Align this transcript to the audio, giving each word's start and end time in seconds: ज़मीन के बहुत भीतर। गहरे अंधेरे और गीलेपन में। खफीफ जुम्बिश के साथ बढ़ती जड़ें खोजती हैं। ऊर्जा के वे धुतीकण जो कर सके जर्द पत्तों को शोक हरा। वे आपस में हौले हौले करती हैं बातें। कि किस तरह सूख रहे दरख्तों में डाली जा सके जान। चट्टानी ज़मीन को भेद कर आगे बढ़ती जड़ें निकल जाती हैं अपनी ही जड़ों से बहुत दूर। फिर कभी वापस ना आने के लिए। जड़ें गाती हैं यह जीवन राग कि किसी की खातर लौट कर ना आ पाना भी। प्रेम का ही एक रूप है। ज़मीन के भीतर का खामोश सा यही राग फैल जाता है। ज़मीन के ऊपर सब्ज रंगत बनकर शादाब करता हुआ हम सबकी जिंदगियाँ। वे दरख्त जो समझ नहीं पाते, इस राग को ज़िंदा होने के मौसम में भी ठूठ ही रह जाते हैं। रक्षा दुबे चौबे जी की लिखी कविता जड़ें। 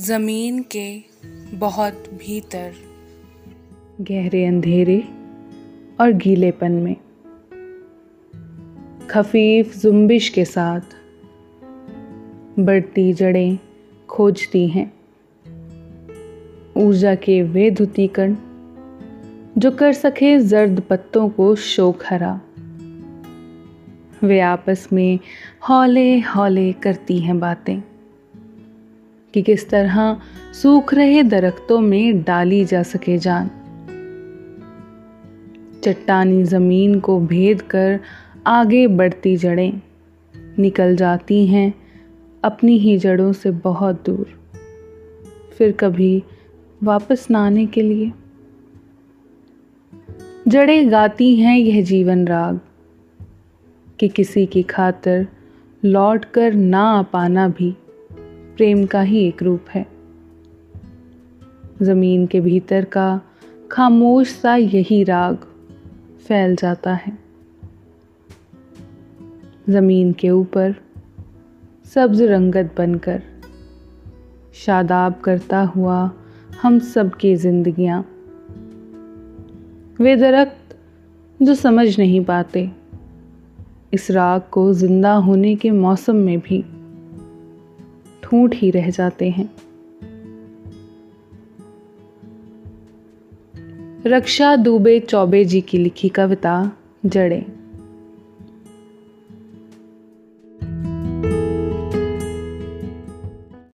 ज़मीन 0.00 0.64
के 0.76 1.02
बहुत 1.52 1.92
भीतर। 1.92 2.72
गहरे 4.00 4.44
अंधेरे 4.44 5.04
और 6.00 6.12
गीलेपन 6.12 6.72
में। 6.72 6.96
खफीफ 9.10 9.76
जुम्बिश 9.76 10.28
के 10.28 10.44
साथ 10.44 10.80
बढ़ती 12.58 13.12
जड़ें 13.12 13.58
खोजती 14.08 14.68
हैं। 14.68 14.94
ऊर्जा 16.76 17.14
के 17.14 17.42
वे 17.42 17.70
धुतीकण 17.70 18.36
जो 19.58 19.70
कर 19.70 19.92
सके 19.92 20.38
जर्द 20.38 20.82
पत्तों 20.90 21.28
को 21.28 21.54
शोक 21.54 22.02
हरा। 22.06 22.40
वे 24.22 24.40
आपस 24.40 24.88
में 24.92 25.18
हौले 25.68 26.20
हौले 26.20 26.72
करती 26.72 27.18
हैं 27.18 27.40
बातें। 27.40 27.89
कि 29.34 29.42
किस 29.42 29.70
तरह 29.70 30.20
सूख 30.62 30.94
रहे 30.94 31.22
दरख्तों 31.22 31.80
में 31.80 32.22
डाली 32.22 32.64
जा 32.64 32.82
सके 32.82 33.18
जान। 33.18 33.50
चट्टानी 35.84 36.44
ज़मीन 36.44 37.00
को 37.00 37.20
भेद 37.20 37.62
कर 37.62 38.00
आगे 38.46 38.86
बढ़ती 38.86 39.36
जड़ें 39.36 39.80
निकल 40.58 40.96
जाती 40.96 41.46
हैं 41.46 41.74
अपनी 42.44 42.78
ही 42.78 42.98
जड़ों 42.98 43.32
से 43.32 43.50
बहुत 43.50 44.06
दूर। 44.06 44.40
फिर 45.58 45.72
कभी 45.72 46.22
वापस 46.82 47.26
ना 47.30 47.46
आने 47.46 47.66
के 47.66 47.82
लिए। 47.82 48.12
जड़ें 50.48 50.90
गाती 50.90 51.36
हैं 51.36 51.58
यह 51.58 51.84
जीवन 51.84 52.26
राग 52.26 52.60
कि 53.98 54.08
किसी 54.08 54.46
की 54.46 54.62
खातर 54.62 55.26
लौट 55.84 56.24
कर 56.24 56.54
ना 56.54 56.82
आ 56.82 57.02
पाना 57.02 57.48
भी। 57.48 57.76
प्रेम 58.60 58.86
का 58.86 59.00
ही 59.00 59.18
एक 59.28 59.42
रूप 59.42 59.64
है। 59.70 59.86
ज़मीन 61.82 62.26
के 62.26 62.40
भीतर 62.40 62.84
का 62.84 63.20
खामोश 63.70 64.28
सा 64.28 64.56
यही 64.56 65.02
राग 65.04 65.36
फैल 66.28 66.56
जाता 66.56 66.92
है। 66.94 67.12
ज़मीन 69.70 70.12
के 70.12 70.30
ऊपर 70.30 70.74
सब्ज 71.84 72.22
रंगत 72.22 72.74
बनकर 72.78 73.22
शादाब 74.54 75.20
करता 75.20 75.60
हुआ 75.60 76.10
हम 76.62 76.78
सबकी 76.78 77.36
जिंदगियाँ। 77.36 78.04
वे 80.00 80.16
दरख्त 80.16 80.76
जो 81.42 81.54
समझ 81.54 81.98
नहीं 81.98 82.24
पाते, 82.24 82.70
इस 83.92 84.10
राग 84.10 84.42
को 84.50 84.72
ज़िंदा 84.74 85.14
होने 85.14 85.54
के 85.56 85.70
मौसम 85.70 86.16
में 86.16 86.38
भी 86.38 86.64
ठूठ 88.30 88.54
ही 88.54 88.70
रह 88.70 88.90
जाते 88.90 89.30
हैं। 89.30 89.50
रक्षा 94.06 94.56
दुबे 94.56 95.00
चौबे 95.00 95.44
जी 95.44 95.60
की 95.60 95.78
लिखी 95.78 96.08
कविता 96.08 96.72
जड़ें। 97.06 97.59